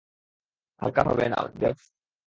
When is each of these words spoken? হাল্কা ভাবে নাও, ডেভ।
হাল্কা 0.81 1.01
ভাবে 1.03 1.25
নাও, 1.29 1.45
ডেভ। 1.59 1.77